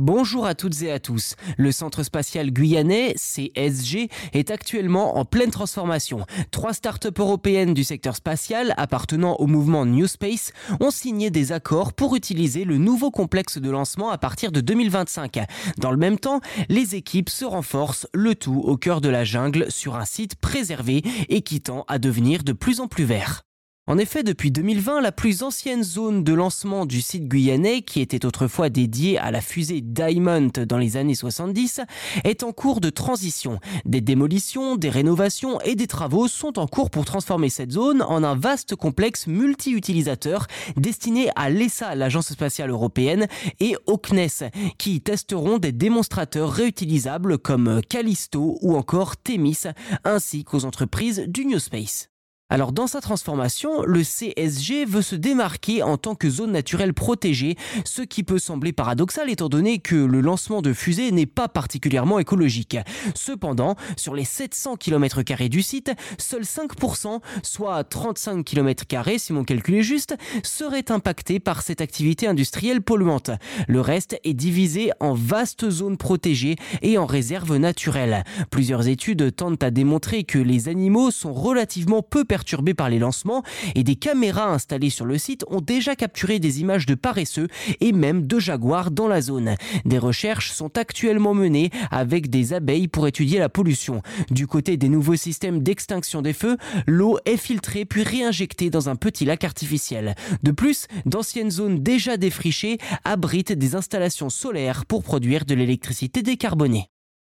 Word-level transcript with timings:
Bonjour 0.00 0.46
à 0.46 0.54
toutes 0.54 0.80
et 0.82 0.92
à 0.92 1.00
tous. 1.00 1.34
Le 1.56 1.72
Centre 1.72 2.04
spatial 2.04 2.52
guyanais, 2.52 3.16
CSG, 3.16 4.08
est 4.32 4.52
actuellement 4.52 5.18
en 5.18 5.24
pleine 5.24 5.50
transformation. 5.50 6.24
Trois 6.52 6.72
startups 6.72 7.08
européennes 7.18 7.74
du 7.74 7.82
secteur 7.82 8.14
spatial 8.14 8.74
appartenant 8.76 9.34
au 9.40 9.48
mouvement 9.48 9.84
New 9.84 10.06
Space 10.06 10.52
ont 10.78 10.92
signé 10.92 11.30
des 11.30 11.50
accords 11.50 11.92
pour 11.92 12.14
utiliser 12.14 12.64
le 12.64 12.78
nouveau 12.78 13.10
complexe 13.10 13.58
de 13.58 13.70
lancement 13.70 14.10
à 14.10 14.18
partir 14.18 14.52
de 14.52 14.60
2025. 14.60 15.40
Dans 15.78 15.90
le 15.90 15.96
même 15.96 16.20
temps, 16.20 16.40
les 16.68 16.94
équipes 16.94 17.28
se 17.28 17.44
renforcent, 17.44 18.06
le 18.14 18.36
tout 18.36 18.62
au 18.64 18.76
cœur 18.76 19.00
de 19.00 19.08
la 19.08 19.24
jungle 19.24 19.66
sur 19.68 19.96
un 19.96 20.04
site 20.04 20.36
préservé 20.36 21.02
et 21.28 21.42
qui 21.42 21.60
tend 21.60 21.84
à 21.88 21.98
devenir 21.98 22.44
de 22.44 22.52
plus 22.52 22.78
en 22.78 22.86
plus 22.86 23.04
vert. 23.04 23.47
En 23.88 23.96
effet, 23.96 24.22
depuis 24.22 24.50
2020, 24.50 25.00
la 25.00 25.12
plus 25.12 25.42
ancienne 25.42 25.82
zone 25.82 26.22
de 26.22 26.34
lancement 26.34 26.84
du 26.84 27.00
site 27.00 27.26
guyanais, 27.26 27.80
qui 27.80 28.02
était 28.02 28.26
autrefois 28.26 28.68
dédiée 28.68 29.16
à 29.16 29.30
la 29.30 29.40
fusée 29.40 29.80
Diamond 29.80 30.50
dans 30.66 30.76
les 30.76 30.98
années 30.98 31.14
70, 31.14 31.80
est 32.22 32.42
en 32.42 32.52
cours 32.52 32.82
de 32.82 32.90
transition. 32.90 33.60
Des 33.86 34.02
démolitions, 34.02 34.76
des 34.76 34.90
rénovations 34.90 35.58
et 35.62 35.74
des 35.74 35.86
travaux 35.86 36.28
sont 36.28 36.58
en 36.58 36.66
cours 36.66 36.90
pour 36.90 37.06
transformer 37.06 37.48
cette 37.48 37.72
zone 37.72 38.02
en 38.02 38.24
un 38.24 38.34
vaste 38.34 38.76
complexe 38.76 39.26
multi-utilisateur 39.26 40.48
destiné 40.76 41.30
à 41.34 41.48
l'ESA, 41.48 41.94
l'Agence 41.94 42.28
spatiale 42.28 42.68
européenne, 42.68 43.26
et 43.58 43.74
au 43.86 43.96
CNES, 43.96 44.50
qui 44.76 45.00
testeront 45.00 45.56
des 45.56 45.72
démonstrateurs 45.72 46.52
réutilisables 46.52 47.38
comme 47.38 47.80
Callisto 47.88 48.58
ou 48.60 48.76
encore 48.76 49.16
Themis, 49.16 49.62
ainsi 50.04 50.44
qu'aux 50.44 50.66
entreprises 50.66 51.24
du 51.26 51.46
New 51.46 51.58
Space. 51.58 52.10
Alors 52.50 52.72
dans 52.72 52.86
sa 52.86 53.02
transformation, 53.02 53.82
le 53.82 54.02
CSG 54.02 54.86
veut 54.86 55.02
se 55.02 55.14
démarquer 55.14 55.82
en 55.82 55.98
tant 55.98 56.14
que 56.14 56.30
zone 56.30 56.52
naturelle 56.52 56.94
protégée, 56.94 57.56
ce 57.84 58.00
qui 58.00 58.22
peut 58.22 58.38
sembler 58.38 58.72
paradoxal 58.72 59.28
étant 59.28 59.50
donné 59.50 59.80
que 59.80 59.94
le 59.94 60.22
lancement 60.22 60.62
de 60.62 60.72
fusées 60.72 61.12
n'est 61.12 61.26
pas 61.26 61.48
particulièrement 61.48 62.18
écologique. 62.18 62.78
Cependant, 63.14 63.76
sur 63.98 64.14
les 64.14 64.24
700 64.24 64.76
km 64.76 65.22
du 65.50 65.60
site, 65.60 65.92
seuls 66.16 66.44
5%, 66.44 67.20
soit 67.42 67.84
35 67.84 68.42
km 68.46 68.84
si 69.18 69.34
mon 69.34 69.44
calcul 69.44 69.74
est 69.74 69.82
juste, 69.82 70.16
seraient 70.42 70.90
impactés 70.90 71.40
par 71.40 71.60
cette 71.60 71.82
activité 71.82 72.28
industrielle 72.28 72.80
polluante. 72.80 73.30
Le 73.66 73.82
reste 73.82 74.18
est 74.24 74.32
divisé 74.32 74.90
en 75.00 75.12
vastes 75.12 75.68
zones 75.68 75.98
protégées 75.98 76.56
et 76.80 76.96
en 76.96 77.04
réserves 77.04 77.56
naturelles. 77.56 78.24
Plusieurs 78.50 78.88
études 78.88 79.36
tentent 79.36 79.62
à 79.62 79.70
démontrer 79.70 80.24
que 80.24 80.38
les 80.38 80.70
animaux 80.70 81.10
sont 81.10 81.34
relativement 81.34 82.00
peu 82.00 82.24
perturbés 82.38 82.72
par 82.74 82.88
les 82.88 83.00
lancements 83.00 83.42
et 83.74 83.82
des 83.82 83.96
caméras 83.96 84.52
installées 84.52 84.90
sur 84.90 85.04
le 85.04 85.18
site 85.18 85.44
ont 85.48 85.60
déjà 85.60 85.96
capturé 85.96 86.38
des 86.38 86.60
images 86.60 86.86
de 86.86 86.94
paresseux 86.94 87.48
et 87.80 87.90
même 87.90 88.28
de 88.28 88.38
jaguars 88.38 88.92
dans 88.92 89.08
la 89.08 89.20
zone. 89.20 89.56
Des 89.84 89.98
recherches 89.98 90.52
sont 90.52 90.78
actuellement 90.78 91.34
menées 91.34 91.70
avec 91.90 92.30
des 92.30 92.52
abeilles 92.52 92.86
pour 92.86 93.08
étudier 93.08 93.40
la 93.40 93.48
pollution. 93.48 94.02
Du 94.30 94.46
côté 94.46 94.76
des 94.76 94.88
nouveaux 94.88 95.16
systèmes 95.16 95.64
d'extinction 95.64 96.22
des 96.22 96.32
feux, 96.32 96.56
l'eau 96.86 97.18
est 97.24 97.36
filtrée 97.36 97.84
puis 97.84 98.04
réinjectée 98.04 98.70
dans 98.70 98.88
un 98.88 98.94
petit 98.94 99.24
lac 99.24 99.42
artificiel. 99.42 100.14
De 100.44 100.52
plus, 100.52 100.86
d'anciennes 101.06 101.50
zones 101.50 101.82
déjà 101.82 102.16
défrichées 102.16 102.78
abritent 103.04 103.52
des 103.52 103.74
installations 103.74 104.30
solaires 104.30 104.86
pour 104.86 105.02
produire 105.02 105.44
de 105.44 105.56
l'électricité 105.56 106.22
décarbonée. 106.22 106.88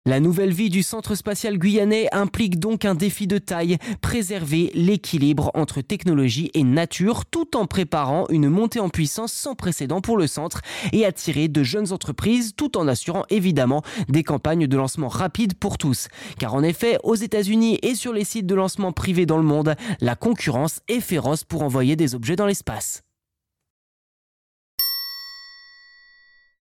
La 0.08 0.20
nouvelle 0.20 0.54
vie 0.54 0.70
du 0.70 0.82
centre 0.82 1.14
spatial 1.14 1.58
guyanais 1.58 2.08
implique 2.12 2.58
donc 2.58 2.86
un 2.86 2.94
défi 2.94 3.26
de 3.26 3.36
taille, 3.36 3.76
préserver 4.00 4.70
l'équilibre 4.72 5.50
entre 5.52 5.82
technologie 5.82 6.50
et 6.54 6.64
nature 6.64 7.26
tout 7.26 7.58
en 7.58 7.66
préparant 7.66 8.24
une 8.30 8.48
montée 8.48 8.80
en 8.80 8.88
puissance 8.88 9.34
sans 9.34 9.54
précédent 9.54 10.00
pour 10.00 10.16
le 10.16 10.26
centre 10.26 10.62
et 10.94 11.04
attirer 11.04 11.48
de 11.48 11.62
jeunes 11.62 11.92
entreprises 11.92 12.54
tout 12.56 12.78
en 12.78 12.88
assurant 12.88 13.24
évidemment 13.28 13.82
des 14.08 14.22
campagnes 14.22 14.66
de 14.66 14.76
lancement 14.78 15.08
rapides 15.08 15.52
pour 15.52 15.76
tous. 15.76 16.08
Car 16.38 16.54
en 16.54 16.62
effet, 16.62 16.96
aux 17.04 17.14
États-Unis 17.14 17.78
et 17.82 17.94
sur 17.94 18.14
les 18.14 18.24
sites 18.24 18.46
de 18.46 18.54
lancement 18.54 18.92
privés 18.92 19.26
dans 19.26 19.36
le 19.36 19.42
monde, 19.42 19.74
la 20.00 20.16
concurrence 20.16 20.80
est 20.88 21.00
féroce 21.00 21.44
pour 21.44 21.60
envoyer 21.60 21.96
des 21.96 22.14
objets 22.14 22.36
dans 22.36 22.46
l'espace. 22.46 23.02